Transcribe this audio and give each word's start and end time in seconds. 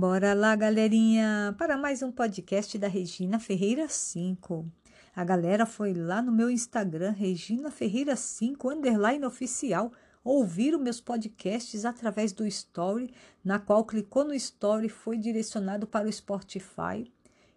Bora 0.00 0.32
lá, 0.32 0.54
galerinha, 0.54 1.56
para 1.58 1.76
mais 1.76 2.04
um 2.04 2.12
podcast 2.12 2.78
da 2.78 2.86
Regina 2.86 3.40
Ferreira 3.40 3.88
5. 3.88 4.64
A 5.12 5.24
galera 5.24 5.66
foi 5.66 5.92
lá 5.92 6.22
no 6.22 6.30
meu 6.30 6.48
Instagram, 6.48 7.10
Regina 7.10 7.68
Ferreira 7.68 8.14
5, 8.14 8.70
underline 8.70 9.24
oficial, 9.24 9.90
ouvir 10.22 10.72
os 10.72 10.80
meus 10.80 11.00
podcasts 11.00 11.84
através 11.84 12.32
do 12.32 12.46
Story, 12.46 13.12
na 13.44 13.58
qual 13.58 13.84
clicou 13.84 14.24
no 14.24 14.34
Story 14.34 14.88
foi 14.88 15.18
direcionado 15.18 15.84
para 15.84 16.06
o 16.06 16.12
Spotify. 16.12 17.12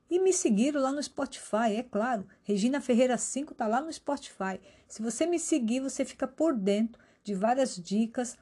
E 0.09 0.17
me 0.17 0.33
seguiram 0.33 0.81
lá 0.81 0.91
no 0.91 1.03
Spotify, 1.03 1.75
é 1.77 1.83
claro. 1.83 2.25
Regina 2.41 2.81
Ferreira 2.81 3.19
5 3.19 3.53
tá 3.53 3.67
lá 3.67 3.81
no 3.81 3.93
Spotify. 3.93 4.59
Se 4.87 5.03
você 5.03 5.27
me 5.27 5.37
seguir, 5.37 5.79
você 5.79 6.03
fica 6.03 6.27
por 6.27 6.55
dentro 6.55 6.99
de 7.23 7.35
várias 7.35 7.75
dicas 7.75 8.35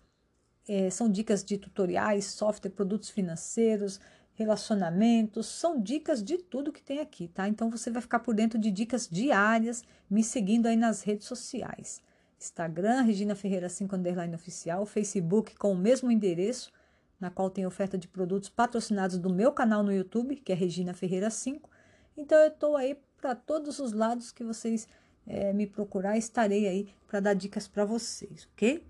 é, 0.70 0.88
são 0.92 1.10
dicas 1.10 1.44
de 1.44 1.58
tutoriais, 1.58 2.26
software, 2.26 2.70
produtos 2.70 3.10
financeiros, 3.10 4.00
relacionamentos, 4.36 5.48
são 5.48 5.82
dicas 5.82 6.24
de 6.24 6.38
tudo 6.38 6.72
que 6.72 6.82
tem 6.82 7.00
aqui, 7.00 7.28
tá? 7.28 7.48
Então 7.50 7.72
você 7.72 7.90
vai 7.90 8.04
ficar 8.04 8.20
por 8.20 8.36
dentro 8.36 8.60
de 8.60 8.70
dicas 8.70 9.10
diárias, 9.10 9.84
me 10.08 10.24
seguindo 10.24 10.68
aí 10.68 10.76
nas 10.76 11.02
redes 11.02 11.26
sociais. 11.26 12.04
Instagram, 12.40 13.02
Regina 13.02 13.34
Ferreira 13.34 13.68
5 13.68 13.96
underline 13.96 14.36
oficial, 14.36 14.86
Facebook 14.86 15.56
com 15.56 15.72
o 15.72 15.76
mesmo 15.76 16.12
endereço, 16.12 16.72
na 17.20 17.32
qual 17.32 17.50
tem 17.50 17.66
oferta 17.66 17.98
de 17.98 18.08
produtos 18.08 18.48
patrocinados 18.48 19.18
do 19.18 19.30
meu 19.30 19.52
canal 19.52 19.82
no 19.82 19.92
YouTube, 19.92 20.36
que 20.36 20.52
é 20.52 20.56
Regina 20.56 20.94
Ferreira 20.94 21.32
5. 21.32 21.68
Então 22.16 22.38
eu 22.38 22.50
estou 22.50 22.78
aí 22.78 22.96
para 23.20 23.34
todos 23.34 23.80
os 23.80 23.92
lados 23.92 24.32
que 24.32 24.44
vocês 24.44 24.88
é, 25.26 25.52
me 25.52 25.66
procurar, 25.66 26.16
estarei 26.16 26.68
aí 26.68 26.94
para 27.08 27.20
dar 27.20 27.34
dicas 27.34 27.68
para 27.68 27.86
vocês, 27.86 28.48
ok? 28.54 28.86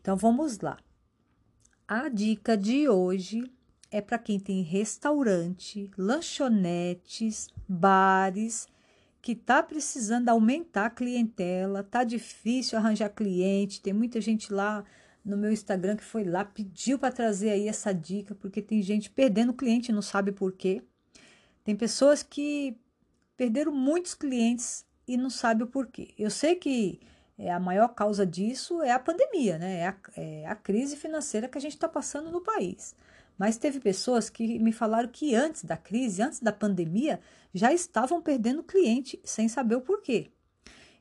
Então 0.00 0.16
vamos 0.16 0.60
lá. 0.60 0.78
A 1.90 2.10
dica 2.10 2.54
de 2.54 2.86
hoje 2.86 3.50
é 3.90 4.02
para 4.02 4.18
quem 4.18 4.38
tem 4.38 4.60
restaurante, 4.60 5.90
lanchonetes, 5.96 7.48
bares, 7.66 8.68
que 9.22 9.32
está 9.32 9.62
precisando 9.62 10.28
aumentar 10.28 10.84
a 10.84 10.90
clientela, 10.90 11.82
tá 11.82 12.04
difícil 12.04 12.76
arranjar 12.76 13.08
cliente, 13.08 13.80
tem 13.80 13.94
muita 13.94 14.20
gente 14.20 14.52
lá 14.52 14.84
no 15.24 15.34
meu 15.34 15.50
Instagram 15.50 15.96
que 15.96 16.04
foi 16.04 16.24
lá, 16.24 16.44
pediu 16.44 16.98
para 16.98 17.10
trazer 17.10 17.48
aí 17.48 17.66
essa 17.66 17.90
dica, 17.94 18.34
porque 18.34 18.60
tem 18.60 18.82
gente 18.82 19.08
perdendo 19.08 19.54
cliente, 19.54 19.90
não 19.90 20.02
sabe 20.02 20.30
por 20.30 20.52
quê. 20.52 20.82
Tem 21.64 21.74
pessoas 21.74 22.22
que 22.22 22.76
perderam 23.34 23.72
muitos 23.72 24.12
clientes 24.12 24.84
e 25.06 25.16
não 25.16 25.30
sabe 25.30 25.62
o 25.62 25.66
porquê. 25.66 26.12
Eu 26.18 26.28
sei 26.28 26.54
que 26.54 27.00
é, 27.38 27.52
a 27.52 27.60
maior 27.60 27.88
causa 27.88 28.26
disso 28.26 28.82
é 28.82 28.90
a 28.90 28.98
pandemia, 28.98 29.58
né? 29.58 29.78
É 29.78 29.86
a, 29.86 29.96
é 30.16 30.46
a 30.46 30.56
crise 30.56 30.96
financeira 30.96 31.48
que 31.48 31.56
a 31.56 31.60
gente 31.60 31.74
está 31.74 31.88
passando 31.88 32.32
no 32.32 32.40
país. 32.40 32.96
Mas 33.38 33.56
teve 33.56 33.78
pessoas 33.78 34.28
que 34.28 34.58
me 34.58 34.72
falaram 34.72 35.08
que 35.08 35.36
antes 35.36 35.62
da 35.62 35.76
crise, 35.76 36.20
antes 36.20 36.40
da 36.40 36.52
pandemia, 36.52 37.20
já 37.54 37.72
estavam 37.72 38.20
perdendo 38.20 38.64
cliente 38.64 39.20
sem 39.22 39.48
saber 39.48 39.76
o 39.76 39.80
porquê. 39.80 40.32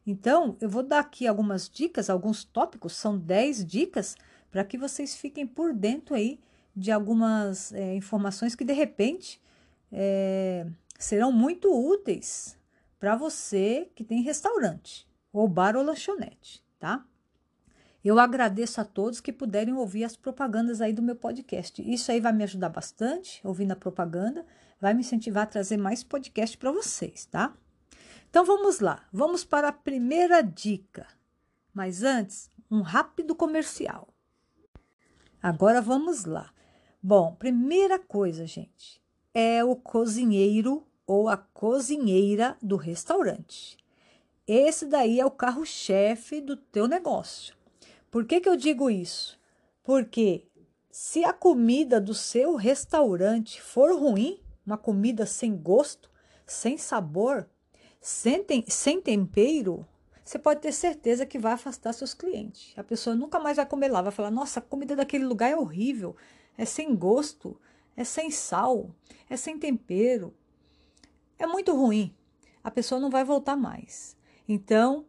Então, 0.05 0.55
eu 0.61 0.69
vou 0.69 0.83
dar 0.83 0.99
aqui 0.99 1.25
algumas 1.25 1.67
dicas, 1.67 2.09
alguns 2.09 2.43
tópicos, 2.43 2.95
são 2.95 3.17
10 3.17 3.65
dicas, 3.65 4.15
para 4.51 4.63
que 4.63 4.77
vocês 4.77 5.15
fiquem 5.15 5.47
por 5.47 5.73
dentro 5.73 6.13
aí 6.13 6.39
de 6.75 6.91
algumas 6.91 7.73
é, 7.73 7.95
informações 7.95 8.53
que 8.53 8.63
de 8.63 8.73
repente 8.73 9.41
é, 9.91 10.67
serão 10.99 11.31
muito 11.31 11.73
úteis 11.73 12.55
para 12.99 13.15
você 13.15 13.89
que 13.95 14.03
tem 14.03 14.21
restaurante 14.21 15.06
ou 15.37 15.47
bar 15.47 15.75
ou 15.75 15.83
lanchonete, 15.83 16.63
tá? 16.79 17.05
Eu 18.03 18.19
agradeço 18.19 18.81
a 18.81 18.85
todos 18.85 19.21
que 19.21 19.31
puderem 19.31 19.73
ouvir 19.75 20.03
as 20.03 20.17
propagandas 20.17 20.81
aí 20.81 20.91
do 20.91 21.01
meu 21.01 21.15
podcast. 21.15 21.79
Isso 21.81 22.11
aí 22.11 22.19
vai 22.19 22.33
me 22.33 22.43
ajudar 22.43 22.69
bastante, 22.69 23.39
ouvindo 23.45 23.71
a 23.71 23.75
propaganda, 23.75 24.45
vai 24.81 24.95
me 24.95 25.01
incentivar 25.01 25.43
a 25.43 25.47
trazer 25.47 25.77
mais 25.77 26.03
podcast 26.03 26.57
para 26.57 26.71
vocês, 26.71 27.25
tá? 27.25 27.53
Então 28.29 28.43
vamos 28.45 28.79
lá, 28.79 29.05
vamos 29.11 29.43
para 29.43 29.67
a 29.67 29.71
primeira 29.73 30.41
dica. 30.41 31.05
Mas 31.71 32.01
antes, 32.01 32.49
um 32.71 32.81
rápido 32.81 33.35
comercial. 33.35 34.07
Agora 35.41 35.81
vamos 35.81 36.25
lá. 36.25 36.51
Bom, 37.01 37.35
primeira 37.35 37.99
coisa, 37.99 38.47
gente, 38.47 38.99
é 39.33 39.63
o 39.63 39.75
cozinheiro 39.75 40.83
ou 41.05 41.29
a 41.29 41.37
cozinheira 41.37 42.57
do 42.59 42.75
restaurante. 42.75 43.77
Esse 44.47 44.85
daí 44.85 45.19
é 45.19 45.25
o 45.25 45.31
carro-chefe 45.31 46.39
do 46.39 46.55
teu 46.55 46.87
negócio. 46.87 47.53
Por 48.09 48.25
que, 48.25 48.39
que 48.39 48.47
eu 48.47 48.55
digo 48.55 48.89
isso? 48.89 49.37
Porque 49.83 50.47
se 50.89 51.25
a 51.25 51.33
comida 51.33 51.99
do 51.99 52.13
seu 52.13 52.55
restaurante 52.55 53.61
for 53.61 53.93
ruim, 53.99 54.39
uma 54.65 54.77
comida 54.77 55.25
sem 55.25 55.55
gosto, 55.55 56.09
sem 56.45 56.77
sabor, 56.77 57.49
sem, 57.99 58.41
tem, 58.41 58.63
sem 58.67 59.01
tempero, 59.01 59.85
você 60.23 60.39
pode 60.39 60.61
ter 60.61 60.71
certeza 60.71 61.25
que 61.25 61.37
vai 61.37 61.51
afastar 61.51 61.93
seus 61.93 62.13
clientes. 62.13 62.73
A 62.77 62.83
pessoa 62.83 63.15
nunca 63.15 63.39
mais 63.39 63.57
vai 63.57 63.65
comer 63.65 63.89
lá, 63.89 64.01
vai 64.01 64.11
falar: 64.11 64.31
nossa, 64.31 64.59
a 64.59 64.63
comida 64.63 64.95
daquele 64.95 65.25
lugar 65.25 65.51
é 65.51 65.55
horrível, 65.57 66.15
é 66.57 66.63
sem 66.63 66.95
gosto, 66.95 67.59
é 67.97 68.03
sem 68.03 68.31
sal, 68.31 68.89
é 69.29 69.35
sem 69.35 69.59
tempero, 69.59 70.33
é 71.37 71.45
muito 71.45 71.75
ruim. 71.75 72.15
A 72.63 72.71
pessoa 72.71 72.99
não 72.99 73.09
vai 73.09 73.23
voltar 73.23 73.55
mais. 73.55 74.16
Então, 74.47 75.05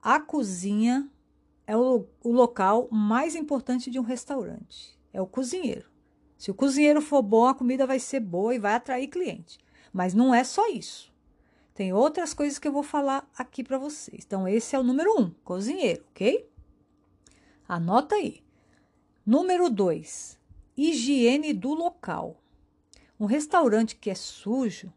a 0.00 0.18
cozinha 0.18 1.08
é 1.66 1.76
o, 1.76 2.06
o 2.22 2.32
local 2.32 2.88
mais 2.90 3.34
importante 3.34 3.90
de 3.90 3.98
um 3.98 4.02
restaurante. 4.02 4.98
É 5.12 5.20
o 5.20 5.26
cozinheiro. 5.26 5.90
Se 6.38 6.50
o 6.50 6.54
cozinheiro 6.54 7.00
for 7.00 7.22
bom, 7.22 7.46
a 7.46 7.54
comida 7.54 7.86
vai 7.86 7.98
ser 8.00 8.20
boa 8.20 8.54
e 8.54 8.58
vai 8.58 8.74
atrair 8.74 9.08
cliente. 9.08 9.58
Mas 9.92 10.14
não 10.14 10.34
é 10.34 10.42
só 10.42 10.68
isso. 10.68 11.12
Tem 11.74 11.92
outras 11.92 12.34
coisas 12.34 12.58
que 12.58 12.66
eu 12.66 12.72
vou 12.72 12.82
falar 12.82 13.30
aqui 13.36 13.62
para 13.62 13.78
vocês. 13.78 14.24
Então, 14.26 14.48
esse 14.48 14.74
é 14.74 14.78
o 14.78 14.82
número 14.82 15.20
um, 15.20 15.30
cozinheiro, 15.44 16.04
ok? 16.10 16.48
Anota 17.68 18.16
aí. 18.16 18.42
Número 19.24 19.70
dois, 19.70 20.38
higiene 20.76 21.52
do 21.52 21.72
local. 21.72 22.42
Um 23.18 23.24
restaurante 23.24 23.96
que 23.96 24.10
é 24.10 24.14
sujo, 24.14 24.92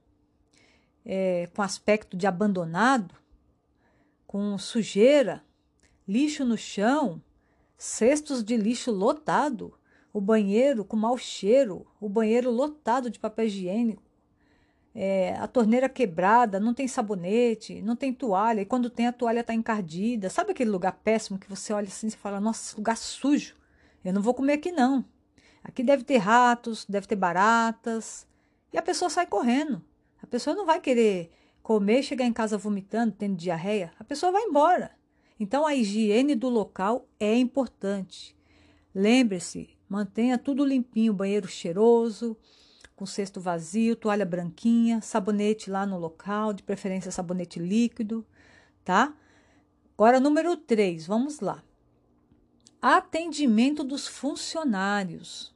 é, 1.06 1.47
com 1.56 1.62
aspecto 1.62 2.18
de 2.18 2.25
abandonado, 2.25 3.16
com 4.35 4.57
sujeira, 4.57 5.41
lixo 6.06 6.44
no 6.44 6.57
chão, 6.57 7.22
cestos 7.78 8.44
de 8.44 8.57
lixo 8.57 8.91
lotado, 8.91 9.73
o 10.12 10.19
banheiro 10.19 10.84
com 10.84 10.97
mau 10.97 11.18
cheiro, 11.18 11.88
o 12.01 12.09
banheiro 12.09 12.51
lotado 12.51 13.09
de 13.09 13.18
papel 13.18 13.46
higiênico, 13.46 14.03
é, 14.94 15.35
a 15.35 15.47
torneira 15.47 15.88
quebrada, 15.88 16.59
não 16.59 16.73
tem 16.73 16.85
sabonete, 16.85 17.81
não 17.81 17.96
tem 17.96 18.12
toalha, 18.12 18.59
e 18.59 18.66
quando 18.66 18.90
tem 18.90 19.07
a 19.07 19.13
toalha 19.13 19.40
está 19.40 19.53
encardida. 19.53 20.29
Sabe 20.29 20.52
aquele 20.52 20.69
lugar 20.69 21.00
péssimo 21.02 21.40
que 21.40 21.47
você 21.47 21.72
olha 21.72 21.88
assim 21.88 22.07
e 22.07 22.12
fala, 22.12 22.41
nossa, 22.41 22.75
lugar 22.75 22.97
sujo, 22.97 23.56
eu 24.03 24.12
não 24.12 24.22
vou 24.22 24.34
comer 24.34 24.56
aqui 24.56 24.69
não. 24.69 25.06
Aqui 25.63 25.81
deve 25.81 26.03
ter 26.03 26.17
ratos, 26.17 26.85
deve 26.90 27.07
ter 27.07 27.16
baratas, 27.16 28.28
e 28.73 28.78
a 28.78 28.81
pessoa 28.81 29.09
sai 29.09 29.28
correndo. 29.28 29.81
A 30.22 30.28
pessoa 30.28 30.53
não 30.53 30.66
vai 30.66 30.81
querer 30.81 31.31
comer, 31.66 32.03
chegar 32.03 32.26
em 32.26 32.31
casa 32.31 32.59
vomitando, 32.59 33.16
tendo 33.18 33.36
diarreia, 33.36 33.92
a 33.98 34.03
pessoa 34.03 34.31
vai 34.31 34.44
embora. 34.44 34.92
Então 35.40 35.66
a 35.66 35.74
higiene 35.74 36.36
do 36.36 36.48
local 36.48 37.08
é 37.20 37.36
importante. 37.36 38.38
Lembre-se, 38.94 39.76
mantenha 39.90 40.38
tudo 40.38 40.64
limpinho, 40.64 41.12
banheiro 41.12 41.48
cheiroso, 41.48 42.38
com 42.96 43.03
cesto 43.08 43.42
vazio, 43.42 43.96
toalha 43.96 44.28
branquinha, 44.28 45.02
sabonete 45.02 45.72
lá 45.72 45.88
no 45.88 45.98
local, 45.98 46.53
de 46.53 46.62
preferência 46.62 47.09
sabonete 47.09 47.58
líquido, 47.58 48.24
tá? 48.84 49.16
Agora 49.96 50.20
número 50.20 50.56
3, 50.56 51.08
vamos 51.08 51.40
lá. 51.40 51.64
Atendimento 52.80 53.84
dos 53.84 54.08
funcionários. 54.08 55.52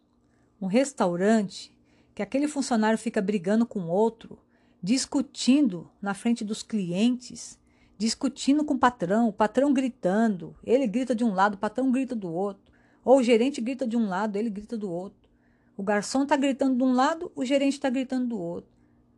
Um 0.60 0.66
restaurante 0.66 1.72
que 2.16 2.24
aquele 2.24 2.48
funcionário 2.48 2.98
fica 2.98 3.22
brigando 3.22 3.64
com 3.64 3.88
outro, 3.88 4.40
discutindo 4.82 5.90
na 6.02 6.14
frente 6.14 6.44
dos 6.44 6.64
clientes, 6.64 7.60
discutindo 7.98 8.64
com 8.64 8.76
o 8.76 8.80
patrão, 8.80 9.28
o 9.28 9.34
patrão 9.34 9.74
gritando, 9.74 10.56
ele 10.64 10.88
grita 10.88 11.14
de 11.14 11.24
um 11.24 11.34
lado, 11.34 11.56
o 11.56 11.58
patrão 11.58 11.92
grita 11.92 12.16
do 12.16 12.32
outro, 12.32 12.72
ou 13.04 13.20
o 13.20 13.24
gerente 13.24 13.60
grita 13.60 13.86
de 13.86 13.98
um 13.98 14.08
lado, 14.08 14.38
ele 14.38 14.50
grita 14.50 14.78
do 14.78 14.90
outro. 14.90 15.30
O 15.76 15.84
garçom 15.84 16.24
está 16.24 16.36
gritando 16.36 16.78
de 16.78 16.84
um 16.84 16.94
lado, 16.94 17.32
o 17.36 17.46
gerente 17.46 17.74
está 17.74 17.90
gritando 17.90 18.28
do 18.28 18.40
outro. 18.40 18.70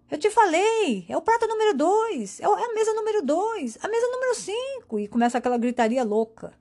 Eu 0.09 0.17
te 0.17 0.29
falei, 0.29 1.05
é 1.07 1.15
o 1.15 1.21
prato 1.21 1.47
número 1.47 1.75
dois, 1.75 2.39
é, 2.39 2.43
é 2.43 2.47
a 2.47 2.73
mesa 2.73 2.93
número 2.93 3.25
dois, 3.25 3.77
a 3.81 3.87
mesa 3.87 4.07
número 4.07 4.35
cinco. 4.35 4.99
E 4.99 5.07
começa 5.07 5.37
aquela 5.37 5.57
gritaria 5.57 6.03
louca. 6.03 6.53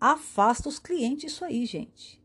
Afasta 0.00 0.68
os 0.68 0.78
clientes 0.78 1.32
isso 1.32 1.44
aí, 1.44 1.64
gente. 1.64 2.20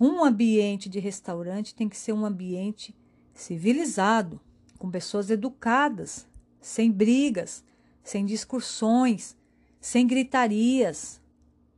Um 0.00 0.24
ambiente 0.24 0.88
de 0.88 0.98
restaurante 0.98 1.74
tem 1.74 1.88
que 1.88 1.96
ser 1.96 2.12
um 2.12 2.24
ambiente 2.24 2.94
civilizado, 3.34 4.40
com 4.76 4.90
pessoas 4.90 5.30
educadas, 5.30 6.26
sem 6.60 6.90
brigas, 6.90 7.64
sem 8.02 8.24
discussões, 8.24 9.36
sem 9.80 10.06
gritarias, 10.06 11.20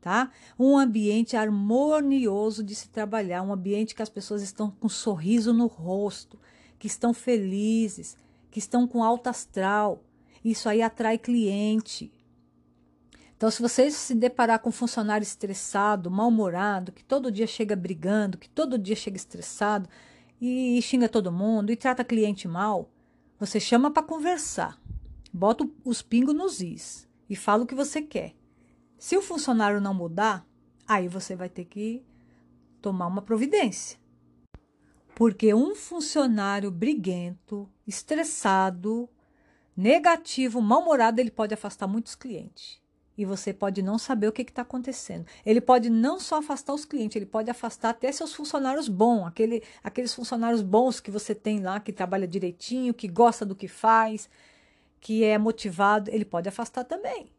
tá? 0.00 0.30
Um 0.58 0.76
ambiente 0.76 1.36
harmonioso 1.36 2.62
de 2.62 2.74
se 2.74 2.88
trabalhar, 2.88 3.42
um 3.42 3.52
ambiente 3.52 3.94
que 3.94 4.02
as 4.02 4.08
pessoas 4.08 4.42
estão 4.42 4.70
com 4.70 4.86
um 4.86 4.90
sorriso 4.90 5.52
no 5.52 5.66
rosto, 5.66 6.38
que 6.78 6.86
estão 6.86 7.12
felizes, 7.12 8.16
que 8.50 8.58
estão 8.58 8.86
com 8.86 9.02
alta 9.02 9.30
astral. 9.30 10.02
Isso 10.44 10.68
aí 10.68 10.82
atrai 10.82 11.18
cliente. 11.18 12.12
Então, 13.36 13.50
se 13.50 13.62
você 13.62 13.90
se 13.90 14.14
deparar 14.14 14.58
com 14.58 14.68
um 14.68 14.72
funcionário 14.72 15.22
estressado, 15.22 16.10
mal-humorado, 16.10 16.90
que 16.90 17.04
todo 17.04 17.30
dia 17.30 17.46
chega 17.46 17.76
brigando, 17.76 18.36
que 18.36 18.48
todo 18.48 18.76
dia 18.76 18.96
chega 18.96 19.16
estressado 19.16 19.88
e, 20.40 20.80
xinga 20.82 21.08
todo 21.08 21.32
mundo 21.32 21.70
e 21.70 21.76
trata 21.76 22.04
cliente 22.04 22.46
mal, 22.46 22.90
você 23.38 23.60
chama 23.60 23.90
para 23.90 24.02
conversar, 24.02 24.80
bota 25.32 25.68
os 25.84 26.02
pingos 26.02 26.34
nos 26.34 26.60
is 26.60 27.08
e 27.28 27.36
fala 27.36 27.64
o 27.64 27.66
que 27.66 27.74
você 27.74 28.02
quer. 28.02 28.34
Se 28.98 29.16
o 29.16 29.22
funcionário 29.22 29.80
não 29.80 29.94
mudar, 29.94 30.46
aí 30.86 31.08
você 31.08 31.36
vai 31.36 31.48
ter 31.48 31.64
que 31.64 32.04
tomar 32.80 33.06
uma 33.06 33.22
providência. 33.22 33.98
Porque 35.14 35.52
um 35.52 35.74
funcionário 35.74 36.70
briguento, 36.70 37.68
estressado, 37.86 39.08
negativo, 39.76 40.60
mal-humorado, 40.60 41.20
ele 41.20 41.30
pode 41.30 41.54
afastar 41.54 41.86
muitos 41.86 42.14
clientes. 42.14 42.80
E 43.18 43.24
você 43.24 43.52
pode 43.52 43.82
não 43.82 43.98
saber 43.98 44.28
o 44.28 44.32
que 44.32 44.42
está 44.42 44.62
acontecendo. 44.62 45.26
Ele 45.44 45.60
pode 45.60 45.90
não 45.90 46.20
só 46.20 46.38
afastar 46.38 46.72
os 46.72 46.84
clientes, 46.84 47.16
ele 47.16 47.26
pode 47.26 47.50
afastar 47.50 47.90
até 47.90 48.12
seus 48.12 48.32
funcionários 48.32 48.88
bons, 48.88 49.26
aquele, 49.26 49.62
aqueles 49.82 50.14
funcionários 50.14 50.62
bons 50.62 51.00
que 51.00 51.10
você 51.10 51.34
tem 51.34 51.60
lá, 51.60 51.80
que 51.80 51.92
trabalha 51.92 52.28
direitinho, 52.28 52.94
que 52.94 53.08
gosta 53.08 53.44
do 53.44 53.56
que 53.56 53.66
faz, 53.66 54.30
que 55.00 55.24
é 55.24 55.36
motivado, 55.36 56.10
ele 56.12 56.24
pode 56.24 56.48
afastar 56.48 56.84
também. 56.84 57.32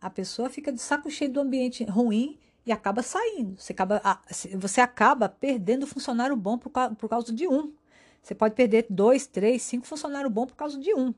A 0.00 0.08
pessoa 0.08 0.48
fica 0.48 0.72
de 0.72 0.80
saco 0.80 1.10
cheio 1.10 1.30
do 1.30 1.40
ambiente 1.40 1.84
ruim 1.84 2.38
e 2.64 2.72
acaba 2.72 3.02
saindo. 3.02 3.60
Você 3.60 3.72
acaba, 3.72 4.00
você 4.56 4.80
acaba 4.80 5.28
perdendo 5.28 5.86
funcionário 5.86 6.36
bom 6.36 6.56
por, 6.56 6.70
por 6.96 7.08
causa 7.08 7.32
de 7.32 7.46
um. 7.46 7.72
Você 8.22 8.34
pode 8.34 8.54
perder 8.54 8.86
dois, 8.88 9.26
três, 9.26 9.60
cinco 9.62 9.86
funcionários 9.86 10.32
bons 10.32 10.46
por 10.46 10.56
causa 10.56 10.78
de 10.78 10.94
um. 10.94 11.12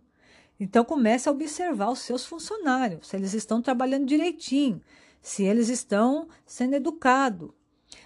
Então 0.61 0.85
comece 0.85 1.27
a 1.27 1.33
observar 1.33 1.91
os 1.91 2.01
seus 2.01 2.27
funcionários, 2.27 3.09
se 3.09 3.17
eles 3.17 3.33
estão 3.33 3.62
trabalhando 3.62 4.05
direitinho, 4.05 4.83
se 5.23 5.43
eles 5.43 5.71
estão 5.71 6.29
sendo 6.45 6.75
educados. 6.75 7.51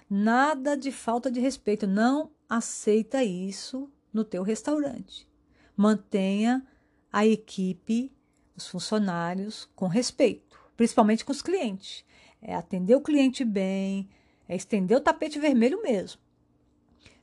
Nada 0.09 0.77
de 0.77 0.93
falta 0.93 1.31
de 1.31 1.41
respeito. 1.41 1.85
Não 1.85 2.31
aceita 2.49 3.25
isso 3.25 3.91
no 4.13 4.25
teu 4.25 4.45
restaurante. 4.45 5.29
Mantenha 5.77 6.65
a 7.13 7.27
equipe, 7.27 8.13
os 8.57 8.69
funcionários 8.69 9.69
com 9.75 9.89
respeito, 9.89 10.57
principalmente 10.77 11.25
com 11.25 11.33
os 11.33 11.43
clientes. 11.43 12.05
É 12.41 12.55
atender 12.55 12.95
o 12.95 13.01
cliente 13.01 13.45
bem, 13.45 14.09
é 14.49 14.55
estender 14.55 14.97
o 14.97 15.01
tapete 15.01 15.41
vermelho 15.41 15.83
mesmo. 15.83 16.21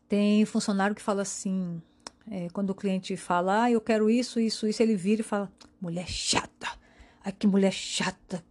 Tem 0.10 0.44
funcionário 0.44 0.96
que 0.96 1.02
fala 1.02 1.22
assim, 1.22 1.82
é, 2.32 2.48
quando 2.50 2.72
o 2.72 2.76
cliente 2.76 3.16
fala, 3.18 3.64
ah, 3.64 3.72
eu 3.72 3.82
quero 3.82 4.10
isso, 4.10 4.40
isso, 4.40 4.66
isso, 4.66 4.82
ele 4.82 4.96
vira 4.96 5.22
e 5.22 5.24
fala, 5.24 5.52
mulher 5.80 6.08
chata, 6.08 6.68
ai 7.24 7.32
que 7.32 7.46
mulher 7.46 7.72
chata, 7.72 8.44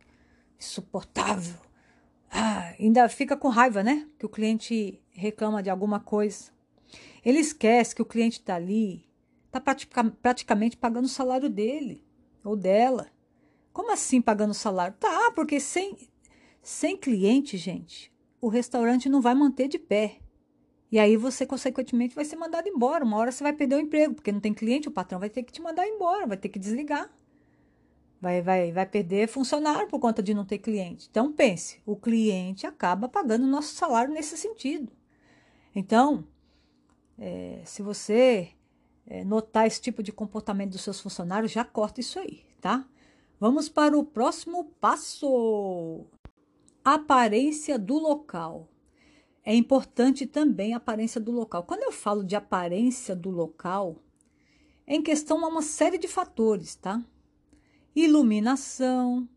insuportável. 0.58 1.56
Ah, 2.30 2.74
ainda 2.78 3.08
fica 3.08 3.36
com 3.36 3.48
raiva, 3.48 3.82
né? 3.82 4.06
Que 4.18 4.26
o 4.26 4.28
cliente 4.28 5.02
reclama 5.10 5.62
de 5.62 5.70
alguma 5.70 5.98
coisa. 5.98 6.52
Ele 7.24 7.40
esquece 7.40 7.94
que 7.94 8.02
o 8.02 8.06
cliente 8.06 8.38
está 8.38 8.54
ali 8.54 9.04
está 9.50 9.60
pratica, 9.60 10.04
praticamente 10.22 10.76
pagando 10.76 11.06
o 11.06 11.08
salário 11.08 11.50
dele 11.50 12.04
ou 12.44 12.56
dela. 12.56 13.08
Como 13.72 13.92
assim 13.92 14.20
pagando 14.22 14.52
o 14.52 14.54
salário? 14.54 14.96
Tá, 14.98 15.32
porque 15.34 15.60
sem, 15.60 16.08
sem 16.62 16.96
cliente, 16.96 17.56
gente, 17.56 18.12
o 18.40 18.48
restaurante 18.48 19.08
não 19.08 19.20
vai 19.20 19.34
manter 19.34 19.68
de 19.68 19.78
pé. 19.78 20.19
E 20.90 20.98
aí 20.98 21.16
você, 21.16 21.46
consequentemente, 21.46 22.14
vai 22.14 22.24
ser 22.24 22.36
mandado 22.36 22.68
embora. 22.68 23.04
Uma 23.04 23.16
hora 23.16 23.30
você 23.30 23.44
vai 23.44 23.52
perder 23.52 23.76
o 23.76 23.80
emprego, 23.80 24.14
porque 24.14 24.32
não 24.32 24.40
tem 24.40 24.52
cliente, 24.52 24.88
o 24.88 24.92
patrão 24.92 25.20
vai 25.20 25.30
ter 25.30 25.42
que 25.42 25.52
te 25.52 25.62
mandar 25.62 25.86
embora, 25.86 26.26
vai 26.26 26.36
ter 26.36 26.48
que 26.48 26.58
desligar. 26.58 27.10
Vai, 28.20 28.42
vai, 28.42 28.72
vai 28.72 28.84
perder 28.84 29.28
funcionário 29.28 29.88
por 29.88 29.98
conta 29.98 30.22
de 30.22 30.34
não 30.34 30.44
ter 30.44 30.58
cliente. 30.58 31.08
Então 31.10 31.32
pense, 31.32 31.80
o 31.86 31.96
cliente 31.96 32.66
acaba 32.66 33.08
pagando 33.08 33.44
o 33.44 33.50
nosso 33.50 33.74
salário 33.74 34.12
nesse 34.12 34.36
sentido. 34.36 34.92
Então, 35.74 36.26
é, 37.18 37.62
se 37.64 37.82
você 37.82 38.50
é, 39.06 39.24
notar 39.24 39.66
esse 39.66 39.80
tipo 39.80 40.02
de 40.02 40.12
comportamento 40.12 40.72
dos 40.72 40.82
seus 40.82 41.00
funcionários, 41.00 41.52
já 41.52 41.64
corta 41.64 42.00
isso 42.00 42.18
aí, 42.18 42.44
tá? 42.60 42.86
Vamos 43.38 43.68
para 43.68 43.96
o 43.96 44.04
próximo 44.04 44.64
passo. 44.80 46.04
Aparência 46.84 47.78
do 47.78 47.98
local. 47.98 48.68
É 49.44 49.54
importante 49.54 50.26
também 50.26 50.74
a 50.74 50.76
aparência 50.76 51.20
do 51.20 51.30
local. 51.30 51.62
Quando 51.64 51.82
eu 51.82 51.92
falo 51.92 52.22
de 52.22 52.36
aparência 52.36 53.16
do 53.16 53.30
local, 53.30 53.96
é 54.86 54.94
em 54.94 55.02
questão 55.02 55.44
a 55.44 55.48
uma 55.48 55.62
série 55.62 55.98
de 55.98 56.08
fatores, 56.08 56.74
tá? 56.74 57.02
Iluminação, 57.94 59.28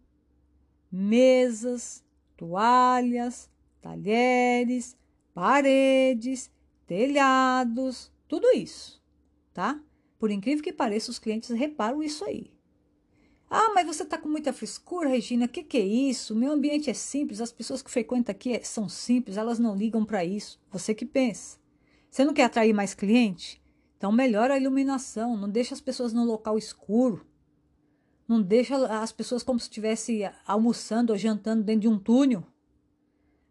mesas, 0.91 2.03
toalhas, 2.35 3.49
talheres, 3.81 4.97
paredes, 5.33 6.51
telhados, 6.85 8.11
tudo 8.27 8.47
isso 8.51 9.03
tá? 9.53 9.79
Por 10.17 10.31
incrível 10.31 10.63
que 10.63 10.73
pareça, 10.73 11.11
os 11.11 11.19
clientes 11.19 11.49
reparam 11.49 12.01
isso 12.01 12.25
aí. 12.25 12.51
Ah, 13.55 13.71
mas 13.71 13.85
você 13.85 14.01
está 14.01 14.17
com 14.17 14.27
muita 14.27 14.51
frescura, 14.51 15.07
Regina. 15.07 15.45
O 15.45 15.47
que, 15.47 15.61
que 15.61 15.77
é 15.77 15.85
isso? 15.85 16.35
Meu 16.35 16.53
ambiente 16.53 16.89
é 16.89 16.93
simples, 16.95 17.39
as 17.39 17.51
pessoas 17.51 17.83
que 17.83 17.91
frequentam 17.91 18.31
aqui 18.31 18.53
é, 18.53 18.63
são 18.63 18.89
simples, 18.89 19.37
elas 19.37 19.59
não 19.59 19.75
ligam 19.75 20.03
para 20.03 20.25
isso. 20.25 20.59
Você 20.71 20.95
que 20.95 21.05
pensa. 21.05 21.59
Você 22.09 22.25
não 22.25 22.33
quer 22.33 22.45
atrair 22.45 22.73
mais 22.73 22.95
cliente? 22.95 23.61
Então 23.95 24.11
melhora 24.11 24.55
a 24.55 24.57
iluminação, 24.57 25.37
não 25.37 25.47
deixa 25.47 25.75
as 25.75 25.81
pessoas 25.81 26.13
no 26.13 26.25
local 26.25 26.57
escuro. 26.57 27.27
Não 28.27 28.41
deixa 28.41 28.75
as 28.87 29.11
pessoas 29.11 29.43
como 29.43 29.59
se 29.59 29.65
estivesse 29.65 30.23
almoçando 30.47 31.13
ou 31.13 31.19
jantando 31.19 31.63
dentro 31.63 31.81
de 31.81 31.87
um 31.87 31.99
túnel. 31.99 32.43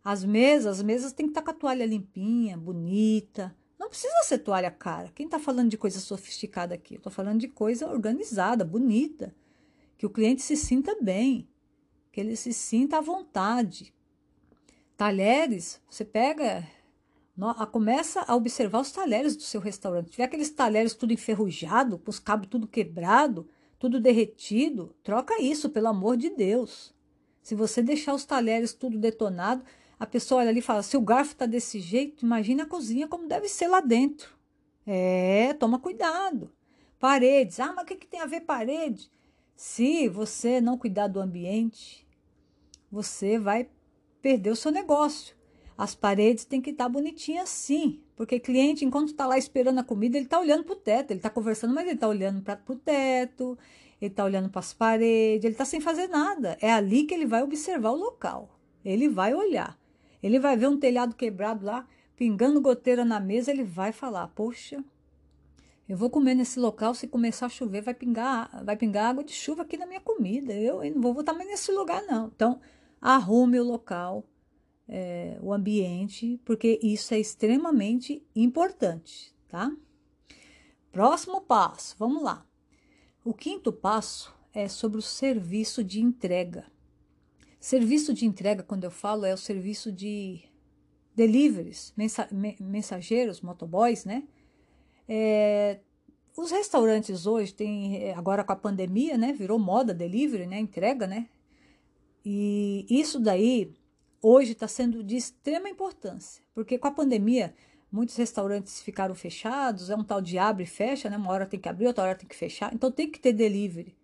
As 0.03 0.25
mesas, 0.25 0.81
as 0.81 0.83
mesas 0.83 1.13
tem 1.13 1.27
que 1.27 1.31
estar 1.31 1.43
tá 1.43 1.53
com 1.53 1.57
a 1.57 1.61
toalha 1.61 1.87
limpinha, 1.87 2.59
bonita. 2.59 3.55
Não 3.79 3.89
precisa 3.89 4.13
ser 4.25 4.39
toalha 4.39 4.69
cara. 4.69 5.13
Quem 5.15 5.27
está 5.27 5.39
falando 5.39 5.71
de 5.71 5.79
coisa 5.79 6.01
sofisticada 6.01 6.75
aqui? 6.75 6.95
Eu 6.95 6.99
estou 6.99 7.13
falando 7.13 7.39
de 7.39 7.47
coisa 7.47 7.87
organizada, 7.89 8.65
bonita. 8.65 9.33
Que 10.03 10.07
o 10.07 10.11
cliente 10.11 10.43
se 10.43 10.57
sinta 10.57 10.97
bem, 11.01 11.49
que 12.11 12.21
ele 12.21 12.35
se 12.35 12.53
sinta 12.53 12.99
à 12.99 13.01
vontade. 13.01 13.95
Talheres, 14.97 15.81
você 15.89 16.05
pega, 16.05 16.69
começa 17.71 18.25
a 18.27 18.35
observar 18.35 18.81
os 18.81 18.91
talheres 18.91 19.37
do 19.37 19.45
seu 19.45 19.61
restaurante. 19.61 20.07
Se 20.07 20.11
tiver 20.11 20.25
aqueles 20.25 20.51
talheres 20.51 20.95
tudo 20.95 21.13
enferrujado, 21.13 22.01
com 22.01 22.11
os 22.11 22.19
cabos 22.19 22.49
tudo 22.49 22.67
quebrado, 22.67 23.49
tudo 23.79 24.01
derretido, 24.01 24.93
troca 25.05 25.41
isso, 25.41 25.71
pelo 25.71 25.87
amor 25.87 26.17
de 26.17 26.31
Deus. 26.31 26.93
Se 27.41 27.55
você 27.55 27.81
deixar 27.81 28.13
os 28.13 28.25
talheres 28.25 28.75
tudo 28.75 28.99
detonado, 28.99 29.65
a 30.01 30.05
pessoa 30.05 30.41
olha 30.41 30.51
ali 30.51 30.59
e 30.59 30.63
fala: 30.63 30.83
se 30.83 30.97
o 30.97 31.01
garfo 31.01 31.35
está 31.35 31.47
desse 31.47 31.79
jeito, 31.79 32.27
imagina 32.27 32.65
a 32.65 32.67
cozinha 32.67 33.07
como 33.07 33.29
deve 33.29 33.49
ser 33.49 33.69
lá 33.69 33.81
dentro. 33.81 34.37
É, 34.85 35.55
toma 35.61 35.79
cuidado. 35.79 36.53
Paredes. 36.99 37.61
Ah, 37.61 37.73
mas 37.73 37.85
o 37.85 37.87
que, 37.87 37.95
que 37.95 38.09
tem 38.09 38.21
a 38.21 38.27
ver 38.27 38.41
parede? 38.41 39.09
Se 39.55 40.09
você 40.09 40.61
não 40.61 40.79
cuidar 40.79 41.09
do 41.09 41.21
ambiente, 41.21 42.07
você 42.91 43.39
vai 43.39 43.69
perder 44.21 44.51
o 44.51 44.57
seu 44.57 44.71
negócio. 44.71 45.37
As 45.77 45.95
paredes 45.95 46.45
têm 46.45 46.61
que 46.61 46.71
estar 46.71 46.89
bonitinhas 46.89 47.49
sim, 47.49 48.01
porque 48.15 48.39
cliente, 48.39 48.85
enquanto 48.85 49.09
está 49.09 49.27
lá 49.27 49.39
esperando 49.39 49.79
a 49.79 49.85
comida, 49.85 50.17
ele 50.17 50.27
está 50.27 50.39
olhando 50.39 50.65
para 50.65 50.75
o 50.75 50.77
teto, 50.77 51.11
ele 51.11 51.19
está 51.19 51.31
conversando, 51.31 51.75
mas 51.75 51.85
ele 51.85 51.95
está 51.95 52.07
olhando 52.07 52.43
para 52.43 52.61
o 52.69 52.77
teto, 52.77 53.59
ele 54.01 54.11
está 54.11 54.25
olhando 54.25 54.49
para 54.49 54.61
as 54.61 54.73
paredes, 54.75 55.45
ele 55.45 55.55
está 55.55 55.65
sem 55.65 55.81
fazer 55.81 56.09
nada. 56.09 56.57
É 56.61 56.73
ali 56.73 57.05
que 57.05 57.15
ele 57.15 57.27
vai 57.27 57.43
observar 57.43 57.91
o 57.91 57.97
local. 57.97 58.59
Ele 58.85 59.09
vai 59.09 59.33
olhar. 59.35 59.79
Ele 60.23 60.39
vai 60.39 60.57
ver 60.57 60.69
um 60.69 60.79
telhado 60.79 61.15
quebrado 61.15 61.65
lá, 61.65 61.87
pingando 62.17 62.61
goteira 62.61 63.05
na 63.05 63.19
mesa, 63.19 63.51
ele 63.51 63.65
vai 63.65 63.93
falar: 63.93 64.29
Poxa, 64.29 64.85
eu 65.93 65.99
vou 65.99 66.09
comer 66.09 66.35
nesse 66.35 66.59
local, 66.59 66.95
se 66.95 67.07
começar 67.07 67.45
a 67.45 67.51
chover, 67.51 67.83
vai 67.83 67.93
pingar, 67.93 68.65
vai 68.65 68.75
pingar 68.79 69.11
água 69.11 69.23
de 69.23 69.35
chuva 69.35 69.61
aqui 69.61 69.77
na 69.77 69.85
minha 69.85 70.01
comida. 70.01 70.51
Eu, 70.55 70.83
eu 70.83 70.95
não 70.95 71.03
vou 71.03 71.13
voltar 71.13 71.35
mais 71.35 71.47
nesse 71.47 71.71
lugar, 71.71 72.03
não. 72.07 72.29
Então, 72.35 72.63
arrume 72.99 73.61
o 73.61 73.63
local, 73.63 74.27
é, 74.89 75.37
o 75.43 75.53
ambiente, 75.53 76.41
porque 76.47 76.81
isso 76.83 77.13
é 77.13 77.21
extremamente 77.21 78.27
importante, 78.35 79.37
tá? 79.47 79.71
Próximo 80.91 81.43
passo, 81.43 81.95
vamos 81.99 82.23
lá. 82.23 82.47
O 83.23 83.35
quinto 83.35 83.71
passo 83.71 84.35
é 84.55 84.69
sobre 84.69 84.99
o 84.99 85.03
serviço 85.03 85.85
de 85.85 86.01
entrega. 86.01 86.65
Serviço 87.61 88.15
de 88.15 88.25
entrega, 88.25 88.63
quando 88.63 88.85
eu 88.85 88.91
falo, 88.91 89.27
é 89.27 89.35
o 89.35 89.37
serviço 89.37 89.93
de 89.93 90.41
deliveries, 91.15 91.93
mensageiros, 92.59 93.43
motoboys, 93.43 94.07
né? 94.07 94.27
É, 95.09 95.81
os 96.37 96.51
restaurantes 96.51 97.27
hoje 97.27 97.53
têm, 97.53 98.13
agora 98.13 98.45
com 98.45 98.53
a 98.53 98.57
pandemia, 98.57 99.19
né? 99.19 99.33
Virou 99.33 99.59
moda 99.59 99.93
delivery, 99.93 100.47
né? 100.47 100.59
Entrega, 100.59 101.07
né? 101.07 101.29
E 102.25 102.87
isso 102.89 103.19
daí 103.21 103.73
hoje 104.23 104.53
está 104.53 104.69
sendo 104.69 105.03
de 105.03 105.17
extrema 105.17 105.69
importância, 105.69 106.43
porque 106.55 106.79
com 106.79 106.87
a 106.87 106.93
pandemia 106.93 107.55
muitos 107.91 108.17
restaurantes 108.17 108.81
ficaram 108.81 109.15
fechados, 109.15 109.91
é 109.91 109.97
um 109.97 110.05
tal 110.05 110.23
de 110.23 110.39
abre 110.39 110.63
e 110.65 110.67
fecha, 110.67 111.11
né? 111.11 111.17
Uma 111.17 111.31
hora 111.31 111.47
tem 111.47 111.61
que 111.61 111.69
abrir, 111.69 111.87
outra 111.87 112.05
hora 112.05 112.15
tem 112.15 112.29
que 112.29 112.37
fechar, 112.37 112.73
então 112.73 112.91
tem 112.91 113.11
que 113.11 113.21
ter 113.21 113.33
delivery. 113.33 113.95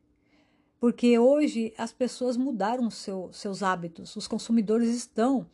Porque 0.79 1.19
hoje 1.19 1.73
as 1.79 1.93
pessoas 1.93 2.37
mudaram 2.37 2.91
seu, 2.91 3.31
seus 3.33 3.63
hábitos, 3.63 4.15
os 4.15 4.29
consumidores 4.29 4.91
estão 4.91 5.47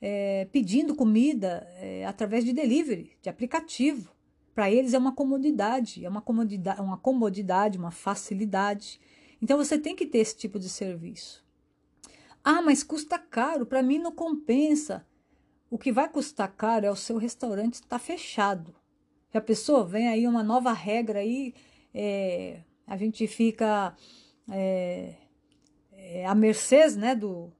é, 0.00 0.46
pedindo 0.52 0.94
comida 0.94 1.66
é, 1.76 2.04
através 2.04 2.44
de 2.44 2.52
delivery, 2.52 3.12
de 3.22 3.28
aplicativo. 3.30 4.10
Para 4.58 4.72
eles 4.72 4.92
é 4.92 4.98
uma 4.98 5.12
comodidade, 5.12 6.04
é 6.04 6.08
uma 6.08 6.20
comodidade, 6.20 6.80
uma 6.80 6.98
comodidade, 6.98 7.78
uma 7.78 7.92
facilidade. 7.92 9.00
Então 9.40 9.56
você 9.56 9.78
tem 9.78 9.94
que 9.94 10.04
ter 10.04 10.18
esse 10.18 10.36
tipo 10.36 10.58
de 10.58 10.68
serviço. 10.68 11.46
Ah, 12.42 12.60
mas 12.60 12.82
custa 12.82 13.20
caro, 13.20 13.64
para 13.64 13.84
mim 13.84 14.00
não 14.00 14.10
compensa. 14.10 15.06
O 15.70 15.78
que 15.78 15.92
vai 15.92 16.08
custar 16.08 16.52
caro 16.56 16.86
é 16.86 16.90
o 16.90 16.96
seu 16.96 17.18
restaurante 17.18 17.74
estar 17.74 17.86
tá 17.86 17.98
fechado. 18.00 18.74
Já 19.32 19.40
pensou? 19.40 19.86
Vem 19.86 20.08
aí 20.08 20.26
uma 20.26 20.42
nova 20.42 20.72
regra 20.72 21.20
aí, 21.20 21.54
é, 21.94 22.64
a 22.84 22.96
gente 22.96 23.28
fica 23.28 23.96
é, 24.50 25.14
é, 25.92 26.26
à 26.26 26.34
mercê 26.34 26.84
né, 26.96 27.14
do, 27.14 27.52